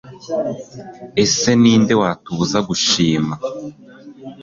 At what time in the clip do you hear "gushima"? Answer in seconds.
2.67-3.33